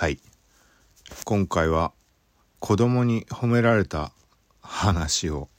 [0.00, 0.18] はい。
[1.26, 1.92] 今回は
[2.58, 4.12] 子供に褒められた
[4.62, 5.50] 話を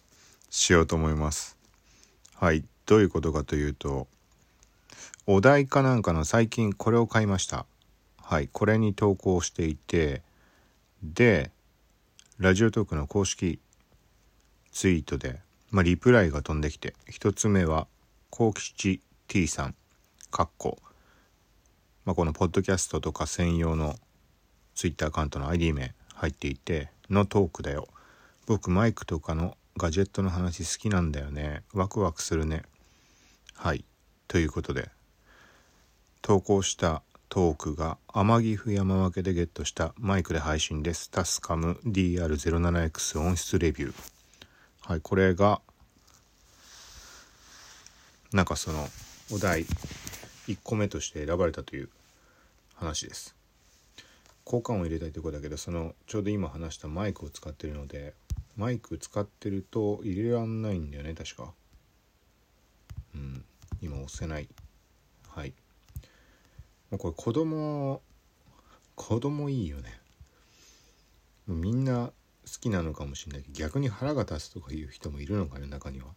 [0.49, 1.59] しようと思います。
[2.33, 2.65] はい。
[2.87, 4.07] どういうことかというと
[5.27, 7.67] お題かなんかの最近これを買いました。
[8.19, 8.49] はい。
[8.51, 10.23] これに投稿していて
[11.03, 11.51] で
[12.39, 13.59] ラジオトークの公式
[14.71, 15.39] ツイートで、
[15.69, 17.85] まあ、リプライが飛んできて一つ目は
[18.31, 19.75] 幸吉 T さん。
[20.31, 20.79] かっこ、
[22.05, 23.97] まあ、このポッドキャストとか専用の
[24.75, 27.87] ツイッターアカウントの ID 名入っていてのトークだよ。
[28.47, 31.63] 僕マイクとかのガジェットの話好きなんだよね。
[31.73, 32.63] ワクワクするね。
[33.55, 33.85] はい。
[34.27, 34.89] ということで
[36.21, 41.09] 投稿したトークが天城府山分けでゲットしたマイクで配信です。
[41.09, 43.93] タスカム DR07X 音質レビュー。
[44.81, 45.61] はいこれが
[48.33, 48.87] なんかその
[49.31, 49.65] お題
[50.47, 51.89] 1個目として選ばれたという
[52.75, 53.35] 話です。
[54.43, 58.13] 効果音を入れたいところだけどそのちょうど今話したマイクを使ってるので
[58.57, 61.53] マイク使ってると入れらんないんだよね確か。
[63.15, 63.43] うん。
[63.81, 64.47] 今押せない。
[65.29, 65.53] はい。
[66.89, 68.01] もうこれ子供
[68.95, 69.99] 子供いいよね。
[71.47, 72.11] みんな
[72.45, 76.07] 好きなのかもしれないけど逆に腹が立つとかいう人もいるのかね中には。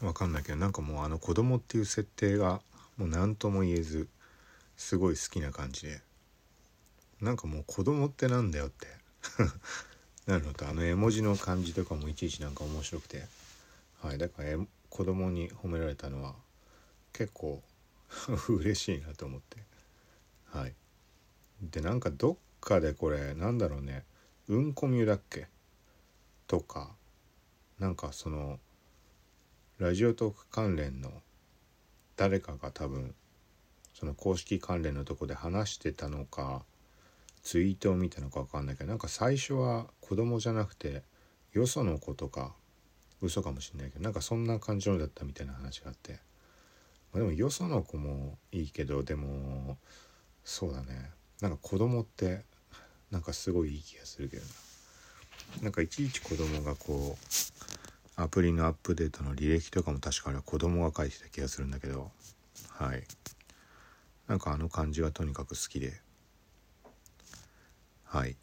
[0.00, 2.60] わかんないけどなんかもうあの子供っていう設定が
[2.96, 4.08] もう何とも言えず
[4.76, 6.00] すごい好きな感じで。
[7.22, 8.88] なんかもう子供ってなんだよって。
[10.26, 13.24] なるのとあの絵文字の感じとかもいちいちなんか面白くて。
[14.00, 14.58] はいだから
[14.90, 16.34] 子供に褒められたのは
[17.12, 17.62] 結構
[18.48, 19.58] 嬉しいなと思って。
[20.46, 20.74] はい。
[21.62, 24.04] でなんかどっかでこれなんだろうね。
[24.48, 25.46] うんこミュだっけ？
[26.48, 26.94] とか
[27.78, 28.58] なんかその
[29.78, 31.22] ラジオトーク関連の
[32.16, 33.14] 誰かが多分
[33.94, 36.64] その公式関連のとこで話してたのか
[37.42, 41.02] ツイートを見たのか分かんないけどなんか最初は子供じゃなくて
[41.52, 42.54] よその子とか
[43.20, 46.18] 嘘かもしんないけどなんかそんな感じのだったみたいな話があって、ま
[47.14, 49.78] あ、でもよその子もいいけどでも
[50.44, 51.10] そうだね。
[51.40, 52.44] なんか子供って
[53.10, 54.48] なんかすごいいい気がするけどな。
[55.64, 62.10] なんかいちいち子供がこうアプリのアップデートの履歴とかも確かあれは子供が書いてた気がするんだけど
[62.70, 63.04] はい。
[64.26, 65.92] なんかあの感じがとにかく好きで。
[68.12, 68.36] はい。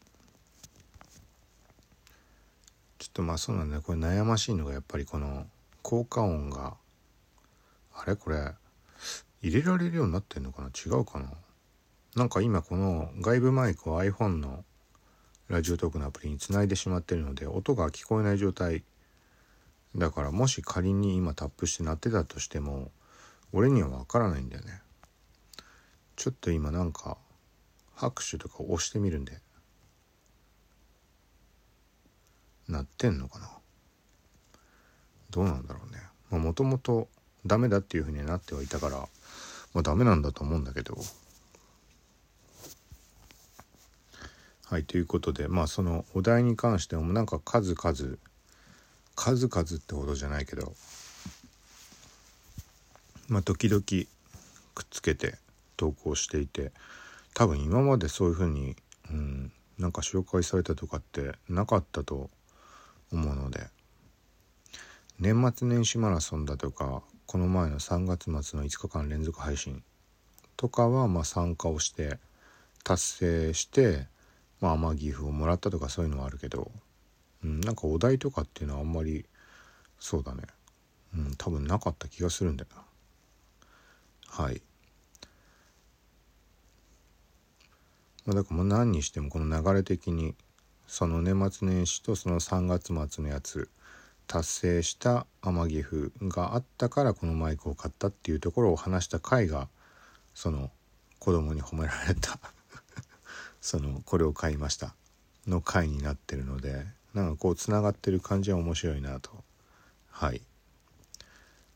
[2.97, 3.84] ちょっとまあそうなんだね。
[3.85, 5.46] これ悩ましいのがやっぱりこの
[5.84, 6.74] 効果音が
[7.94, 8.16] あれ？
[8.16, 8.52] これ
[9.44, 10.69] 入れられるようになってんのかな？
[10.69, 11.30] 違うかな？
[12.16, 14.66] なんか今この外部マイクを iPhone の
[15.50, 18.84] ラジオトークのアプリにつないでしまってるので音が聞こえない状態
[19.96, 22.90] だからもし仮に今タップして鳴ってたとしても
[23.53, 24.81] 俺にはわからないんだよね。
[26.16, 27.18] ちょっと今なんか
[27.94, 29.38] 拍手とか押してみるんで。
[32.69, 33.50] 鳴ってんのかな。
[35.31, 36.40] どうなんだろうね。
[36.40, 37.07] もともと
[37.46, 38.97] ダメだっていうふうになってはいたから
[39.74, 40.96] まあダメなんだと思うんだけど。
[44.66, 48.18] はいということでまあそのお題に関してもなんか数々
[49.16, 50.74] 数々ってほどじゃないけど
[53.28, 55.40] まあ時々くっつけて
[55.75, 56.72] 投稿していて
[57.34, 58.75] 多分今までそういうふうに、
[59.09, 62.30] うん、なんか紹介されたとかってなかったと
[63.11, 63.67] 思うので。
[65.19, 69.83] 年末年始マラソンだとかこの前の3月末の5日間連続配信
[70.55, 72.19] とかはま参加をして
[72.85, 74.07] 達成して
[74.61, 76.71] まあ天岐阜をもらったとかそういうのはあるけど
[77.43, 79.25] うん、なんかお題とかっていうのはあんまり
[79.99, 80.43] そうだね。
[81.15, 84.43] うん多分なかった気がするんだよな。
[84.43, 84.61] はい。
[88.25, 90.35] まあだからもう何にしてもこの流れ的に
[90.89, 93.69] その年末年始とその3月末のやつ
[94.25, 99.67] 達成した天城府があったからこのマイクを買ったっていうところを話した回が
[100.33, 100.72] その
[101.19, 102.39] 子供に褒められた。
[103.62, 104.95] そのこれを買いました。
[105.45, 109.44] の回になってるのでなんかこうつながってる感じは面白いなと。
[110.09, 110.41] はい。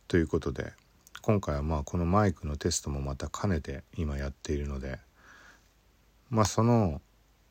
[0.07, 0.73] ということで
[1.21, 4.99] 今回はまあこのマイクのテストもまた兼ねて今やっているので
[6.31, 6.99] まあその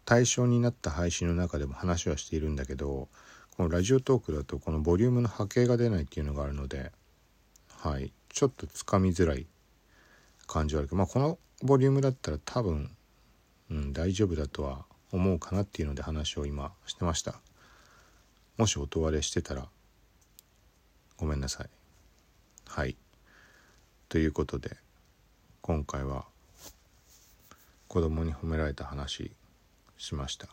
[0.05, 3.09] 対象になった配信の中でも話はしているんだけど
[3.57, 6.93] このラジオトークだとこのボリュームの波形が出ないっていうのがあるので
[7.83, 8.13] はい。
[8.29, 9.47] ちょっとつかみづらい
[10.47, 12.91] 感じはあるけどまあこのボリュームだったら多分、
[13.71, 17.41] うん、大丈夫だとは思うかなっていうので話を今してました。
[18.57, 19.67] もし音割れしてたら
[21.17, 21.71] ごめんなさい。
[22.67, 22.97] はい。
[24.09, 24.77] ということで
[25.61, 26.25] 今回は
[27.89, 29.33] 子供に褒められた話
[30.03, 30.49] しました。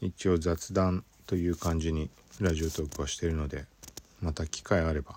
[0.00, 2.08] 一応雑談という感じに
[2.40, 3.66] ラジオトークはしているので
[4.20, 5.16] また機会あれば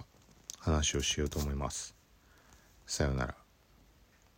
[0.60, 1.94] 話をしようと思います。
[2.88, 3.45] さようなら。